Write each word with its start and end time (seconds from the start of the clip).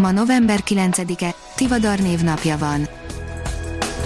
Ma 0.00 0.10
november 0.10 0.60
9-e, 0.66 1.34
Tivadar 1.54 1.98
névnapja 1.98 2.58
van. 2.58 2.88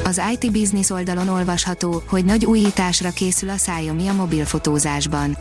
Az 0.05 0.21
IT 0.33 0.53
Business 0.53 0.91
oldalon 0.91 1.29
olvasható, 1.29 2.03
hogy 2.07 2.25
nagy 2.25 2.45
újításra 2.45 3.11
készül 3.11 3.49
a 3.49 3.55
Xiaomi 3.55 4.09
a 4.09 4.13
mobilfotózásban. 4.13 5.37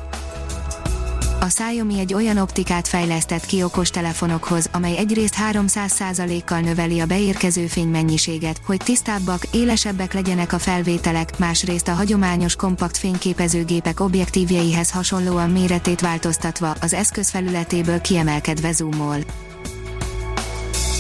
A 1.40 1.46
Xiaomi 1.46 2.00
egy 2.00 2.14
olyan 2.14 2.38
optikát 2.38 2.88
fejlesztett 2.88 3.46
ki 3.46 3.64
okos 3.64 3.90
telefonokhoz, 3.90 4.70
amely 4.72 4.98
egyrészt 4.98 5.36
300%-kal 5.52 6.60
növeli 6.60 7.00
a 7.00 7.06
beérkező 7.06 7.68
fénymennyiséget, 7.68 8.62
hogy 8.66 8.82
tisztábbak, 8.84 9.48
élesebbek 9.52 10.14
legyenek 10.14 10.54
a 10.54 10.60
felvételek, 10.60 11.38
másrészt 11.38 11.88
a 11.88 11.94
hagyományos 11.94 12.56
kompakt 12.56 12.98
fényképezőgépek 12.98 14.00
objektívjeihez 14.00 14.92
hasonlóan 14.92 15.50
méretét 15.50 16.02
változtatva, 16.02 16.76
az 16.82 16.94
eszköz 16.94 17.30
felületéből 17.30 18.02
kiemelkedve 18.02 18.72
zoomol. 18.72 19.18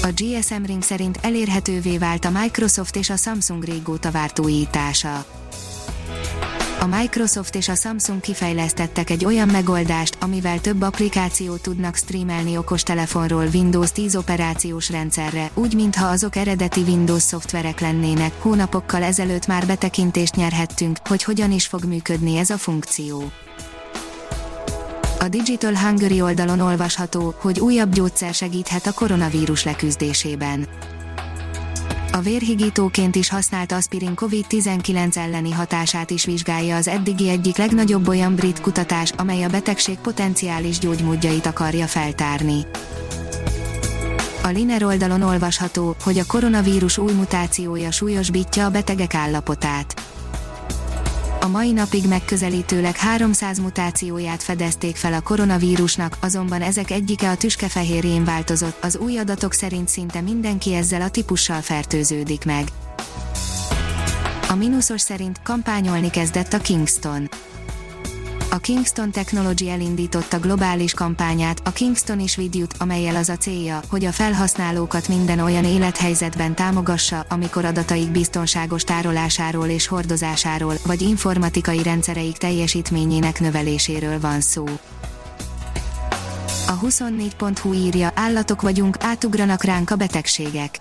A 0.05 0.11
GSM 0.15 0.63
Ring 0.65 0.81
szerint 0.81 1.19
elérhetővé 1.21 1.97
vált 1.97 2.25
a 2.25 2.29
Microsoft 2.29 2.95
és 2.95 3.09
a 3.09 3.15
Samsung 3.15 3.63
régóta 3.63 4.11
várt 4.11 4.39
újítása. 4.39 5.25
A 6.79 6.85
Microsoft 6.85 7.55
és 7.55 7.69
a 7.69 7.75
Samsung 7.75 8.21
kifejlesztettek 8.21 9.09
egy 9.09 9.25
olyan 9.25 9.47
megoldást, 9.47 10.17
amivel 10.19 10.61
több 10.61 10.81
applikációt 10.81 11.61
tudnak 11.61 11.95
streamelni 11.95 12.57
okostelefonról 12.57 13.45
Windows 13.53 13.91
10 13.91 14.15
operációs 14.15 14.89
rendszerre, 14.89 15.49
úgy 15.53 15.73
mintha 15.73 16.07
azok 16.07 16.35
eredeti 16.35 16.81
Windows 16.81 17.21
szoftverek 17.21 17.79
lennének. 17.79 18.31
Hónapokkal 18.41 19.03
ezelőtt 19.03 19.47
már 19.47 19.65
betekintést 19.65 20.35
nyerhettünk, 20.35 20.97
hogy 21.07 21.23
hogyan 21.23 21.51
is 21.51 21.67
fog 21.67 21.83
működni 21.83 22.37
ez 22.37 22.49
a 22.49 22.57
funkció. 22.57 23.31
A 25.23 25.27
Digital 25.27 25.75
Hungary 25.75 26.21
oldalon 26.21 26.59
olvasható, 26.59 27.35
hogy 27.37 27.59
újabb 27.59 27.93
gyógyszer 27.93 28.33
segíthet 28.33 28.85
a 28.85 28.93
koronavírus 28.93 29.63
leküzdésében. 29.63 30.67
A 32.11 32.19
vérhigítóként 32.19 33.15
is 33.15 33.29
használt 33.29 33.71
aspirin 33.71 34.13
COVID-19 34.15 35.15
elleni 35.15 35.51
hatását 35.51 36.09
is 36.09 36.25
vizsgálja 36.25 36.75
az 36.75 36.87
eddigi 36.87 37.29
egyik 37.29 37.57
legnagyobb 37.57 38.07
olyan 38.07 38.35
brit 38.35 38.61
kutatás, 38.61 39.11
amely 39.17 39.43
a 39.43 39.49
betegség 39.49 39.97
potenciális 39.97 40.79
gyógymódjait 40.79 41.45
akarja 41.45 41.87
feltárni. 41.87 42.65
A 44.43 44.47
Liner 44.47 44.83
oldalon 44.83 45.21
olvasható, 45.21 45.95
hogy 46.03 46.17
a 46.17 46.25
koronavírus 46.27 46.97
új 46.97 47.11
mutációja 47.11 47.91
súlyosbítja 47.91 48.65
a 48.65 48.69
betegek 48.69 49.13
állapotát 49.13 50.02
a 51.43 51.47
mai 51.47 51.71
napig 51.71 52.07
megközelítőleg 52.07 52.95
300 52.95 53.59
mutációját 53.59 54.43
fedezték 54.43 54.95
fel 54.95 55.13
a 55.13 55.21
koronavírusnak, 55.21 56.17
azonban 56.19 56.61
ezek 56.61 56.91
egyike 56.91 57.29
a 57.29 57.35
tüskefehérjén 57.35 58.23
változott, 58.23 58.83
az 58.83 58.97
új 58.97 59.17
adatok 59.17 59.53
szerint 59.53 59.87
szinte 59.87 60.21
mindenki 60.21 60.73
ezzel 60.73 61.01
a 61.01 61.09
típussal 61.09 61.61
fertőződik 61.61 62.45
meg. 62.45 62.67
A 64.49 64.55
mínuszos 64.55 65.01
szerint 65.01 65.41
kampányolni 65.41 66.09
kezdett 66.09 66.53
a 66.53 66.57
Kingston 66.57 67.29
a 68.53 68.57
Kingston 68.57 69.11
Technology 69.11 69.69
elindította 69.69 70.39
globális 70.39 70.93
kampányát, 70.93 71.61
a 71.63 71.71
Kingston 71.71 72.19
is 72.19 72.35
Vidyut, 72.35 72.73
amelyel 72.77 73.15
az 73.15 73.29
a 73.29 73.37
célja, 73.37 73.79
hogy 73.89 74.05
a 74.05 74.11
felhasználókat 74.11 75.07
minden 75.07 75.39
olyan 75.39 75.65
élethelyzetben 75.65 76.55
támogassa, 76.55 77.25
amikor 77.29 77.65
adataik 77.65 78.11
biztonságos 78.11 78.83
tárolásáról 78.83 79.67
és 79.67 79.87
hordozásáról, 79.87 80.75
vagy 80.85 81.01
informatikai 81.01 81.83
rendszereik 81.83 82.37
teljesítményének 82.37 83.39
növeléséről 83.39 84.19
van 84.19 84.41
szó. 84.41 84.65
A 86.67 86.79
24.hu 86.79 87.73
írja, 87.73 88.11
állatok 88.15 88.61
vagyunk, 88.61 88.97
átugranak 88.99 89.63
ránk 89.63 89.89
a 89.89 89.95
betegségek 89.95 90.79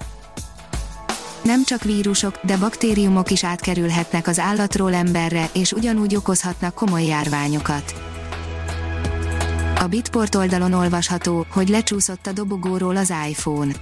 nem 1.45 1.65
csak 1.65 1.83
vírusok, 1.83 2.39
de 2.43 2.57
baktériumok 2.57 3.31
is 3.31 3.45
átkerülhetnek 3.45 4.27
az 4.27 4.39
állatról 4.39 4.95
emberre, 4.95 5.49
és 5.53 5.73
ugyanúgy 5.73 6.17
okozhatnak 6.17 6.75
komoly 6.75 7.05
járványokat. 7.05 7.95
A 9.81 9.87
Bitport 9.87 10.35
oldalon 10.35 10.73
olvasható, 10.73 11.47
hogy 11.51 11.69
lecsúszott 11.69 12.27
a 12.27 12.33
dobogóról 12.33 12.97
az 12.97 13.13
iPhone. 13.29 13.73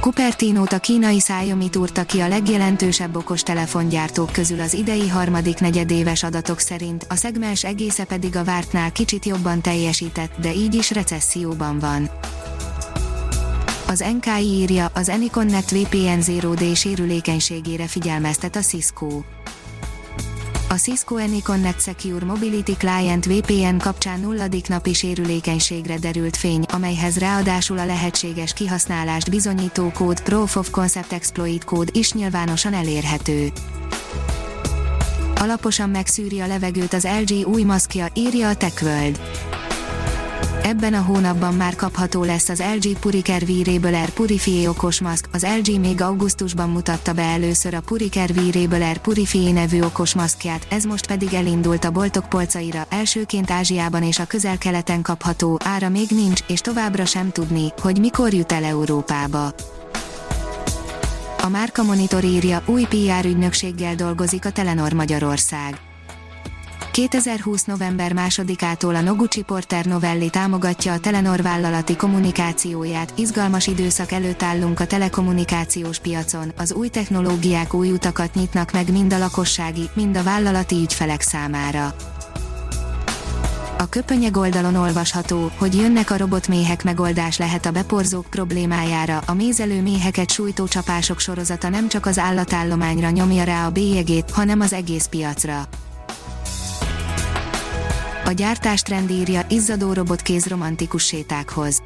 Cupertino-t 0.00 0.72
a 0.72 0.78
kínai 0.78 1.16
Xiaomi 1.16 1.70
túrta 1.70 2.04
ki 2.04 2.20
a 2.20 2.28
legjelentősebb 2.28 3.16
okostelefongyártók 3.16 4.32
közül 4.32 4.60
az 4.60 4.74
idei 4.74 5.08
harmadik 5.08 5.58
negyedéves 5.58 6.22
adatok 6.22 6.58
szerint, 6.58 7.06
a 7.08 7.14
szegmens 7.14 7.64
egésze 7.64 8.04
pedig 8.04 8.36
a 8.36 8.44
vártnál 8.44 8.92
kicsit 8.92 9.24
jobban 9.24 9.60
teljesített, 9.60 10.32
de 10.40 10.52
így 10.54 10.74
is 10.74 10.90
recesszióban 10.90 11.78
van. 11.78 12.10
Az 13.86 14.04
NKI 14.16 14.44
írja, 14.44 14.90
az 14.94 15.08
Anyconnect 15.08 15.70
VPN 15.70 16.20
Zero 16.20 16.54
D 16.54 16.76
sérülékenységére 16.76 17.86
figyelmeztet 17.86 18.56
a 18.56 18.60
Cisco. 18.60 19.22
A 20.68 20.74
Cisco 20.74 21.16
AnyConnect 21.16 21.82
Secure 21.82 22.24
Mobility 22.24 22.72
Client 22.78 23.24
VPN 23.24 23.76
kapcsán 23.76 24.20
nulladik 24.20 24.68
napi 24.68 24.92
sérülékenységre 24.92 25.98
derült 25.98 26.36
fény, 26.36 26.62
amelyhez 26.72 27.18
ráadásul 27.18 27.78
a 27.78 27.84
lehetséges 27.84 28.52
kihasználást 28.52 29.30
bizonyító 29.30 29.90
kód 29.94 30.22
Proof 30.22 30.56
of 30.56 30.70
Concept 30.70 31.12
Exploit 31.12 31.64
kód 31.64 31.88
is 31.92 32.12
nyilvánosan 32.12 32.72
elérhető. 32.72 33.52
Alaposan 35.34 35.90
megszűri 35.90 36.40
a 36.40 36.46
levegőt 36.46 36.92
az 36.92 37.08
LG 37.20 37.48
új 37.48 37.62
maszkja, 37.62 38.06
írja 38.14 38.48
a 38.48 38.56
TechWorld. 38.56 39.20
Ebben 40.66 40.94
a 40.94 41.02
hónapban 41.02 41.54
már 41.54 41.74
kapható 41.74 42.22
lesz 42.22 42.48
az 42.48 42.62
LG 42.74 42.98
Puriker 42.98 43.46
V-Rebel 43.46 43.94
Air 43.94 44.10
Purifié 44.10 44.66
okos 44.66 45.00
maszk, 45.00 45.28
az 45.32 45.46
LG 45.58 45.80
még 45.80 46.00
augusztusban 46.00 46.70
mutatta 46.70 47.12
be 47.12 47.22
először 47.22 47.74
a 47.74 47.80
Puriker 47.80 48.34
V-Rebel 48.34 48.82
Air 48.82 48.98
Purifié 48.98 49.50
nevű 49.50 49.82
okos 49.82 50.14
maszkját, 50.14 50.66
ez 50.70 50.84
most 50.84 51.06
pedig 51.06 51.34
elindult 51.34 51.84
a 51.84 51.90
boltok 51.90 52.28
polcaira, 52.28 52.86
elsőként 52.88 53.50
Ázsiában 53.50 54.02
és 54.02 54.18
a 54.18 54.26
közel-keleten 54.26 55.02
kapható, 55.02 55.58
ára 55.64 55.88
még 55.88 56.08
nincs, 56.10 56.40
és 56.46 56.60
továbbra 56.60 57.04
sem 57.04 57.30
tudni, 57.30 57.72
hogy 57.80 57.98
mikor 57.98 58.32
jut 58.32 58.52
el 58.52 58.64
Európába. 58.64 59.54
A 61.42 61.48
Márka 61.48 61.82
Monitor 61.82 62.24
írja, 62.24 62.62
új 62.66 62.82
PR 62.82 63.24
ügynökséggel 63.24 63.94
dolgozik 63.94 64.44
a 64.44 64.50
Telenor 64.50 64.92
Magyarország 64.92 65.80
2020. 66.94 67.64
november 67.64 68.12
2-ától 68.14 68.94
a 68.94 69.00
Noguchi 69.00 69.42
Porter 69.42 69.84
Novelli 69.84 70.30
támogatja 70.30 70.92
a 70.92 70.98
Telenor 70.98 71.42
vállalati 71.42 71.96
kommunikációját, 71.96 73.12
izgalmas 73.16 73.66
időszak 73.66 74.12
előtt 74.12 74.42
állunk 74.42 74.80
a 74.80 74.86
telekommunikációs 74.86 75.98
piacon, 75.98 76.52
az 76.56 76.72
új 76.72 76.88
technológiák 76.88 77.74
új 77.74 77.90
utakat 77.90 78.34
nyitnak 78.34 78.72
meg 78.72 78.92
mind 78.92 79.12
a 79.12 79.18
lakossági, 79.18 79.88
mind 79.94 80.16
a 80.16 80.22
vállalati 80.22 80.74
ügyfelek 80.74 81.20
számára. 81.20 81.94
A 83.78 83.88
köpönyeg 83.88 84.36
oldalon 84.36 84.74
olvasható, 84.74 85.50
hogy 85.58 85.74
jönnek 85.74 86.10
a 86.10 86.16
robotméhek 86.16 86.84
megoldás 86.84 87.38
lehet 87.38 87.66
a 87.66 87.70
beporzók 87.70 88.26
problémájára, 88.30 89.22
a 89.26 89.34
mézelő 89.34 89.82
méheket 89.82 90.30
sújtó 90.30 90.66
csapások 90.66 91.20
sorozata 91.20 91.68
nem 91.68 91.88
csak 91.88 92.06
az 92.06 92.18
állatállományra 92.18 93.10
nyomja 93.10 93.44
rá 93.44 93.66
a 93.66 93.70
bélyegét, 93.70 94.30
hanem 94.30 94.60
az 94.60 94.72
egész 94.72 95.06
piacra. 95.06 95.68
A 98.24 98.32
gyártástrend 98.32 99.10
írja, 99.10 99.40
izzadó 99.48 99.92
robotkéz 99.92 100.46
romantikus 100.46 101.04
sétákhoz. 101.04 101.82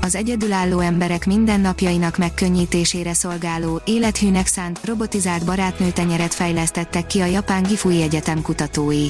Az 0.00 0.14
egyedülálló 0.14 0.80
emberek 0.80 1.26
mindennapjainak 1.26 2.16
megkönnyítésére 2.16 3.14
szolgáló, 3.14 3.80
élethűnek 3.84 4.46
szánt, 4.46 4.80
robotizált 4.84 5.44
barátnőtenyeret 5.44 6.34
fejlesztettek 6.34 7.06
ki 7.06 7.20
a 7.20 7.24
japán 7.24 7.62
Gifui 7.62 8.02
Egyetem 8.02 8.42
kutatói. 8.42 9.06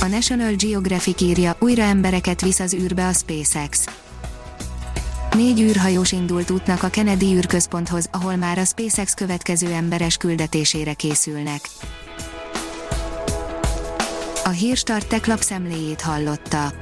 A 0.00 0.06
National 0.06 0.52
Geographic 0.54 1.20
írja, 1.20 1.56
újra 1.58 1.82
embereket 1.82 2.40
visz 2.40 2.60
az 2.60 2.74
űrbe 2.74 3.06
a 3.06 3.12
SpaceX. 3.12 3.84
Négy 5.34 5.60
űrhajós 5.60 6.12
indult 6.12 6.50
útnak 6.50 6.82
a 6.82 6.88
Kennedy 6.88 7.34
űrközponthoz, 7.34 8.08
ahol 8.10 8.36
már 8.36 8.58
a 8.58 8.64
SpaceX 8.64 9.14
következő 9.14 9.72
emberes 9.72 10.16
küldetésére 10.16 10.92
készülnek. 10.92 11.60
A 14.44 14.48
hírstart 14.48 15.06
tech 15.06 15.28
lapszemléjét 15.28 16.00
hallotta. 16.00 16.72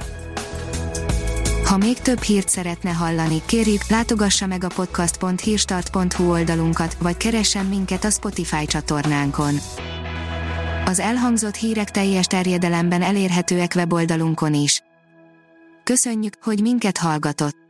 Ha 1.65 1.77
még 1.77 1.99
több 1.99 2.21
hírt 2.21 2.49
szeretne 2.49 2.89
hallani, 2.89 3.41
kérjük, 3.45 3.87
látogassa 3.89 4.45
meg 4.45 4.63
a 4.63 4.67
podcast.hírstart.hu 4.67 6.31
oldalunkat, 6.31 6.97
vagy 6.99 7.17
keressen 7.17 7.65
minket 7.65 8.03
a 8.03 8.09
Spotify 8.09 8.65
csatornánkon. 8.65 9.55
Az 10.85 10.99
elhangzott 10.99 11.55
hírek 11.55 11.91
teljes 11.91 12.25
terjedelemben 12.25 13.01
elérhetőek 13.01 13.71
weboldalunkon 13.75 14.53
is. 14.53 14.81
Köszönjük, 15.83 16.33
hogy 16.41 16.61
minket 16.61 16.97
hallgatott! 16.97 17.62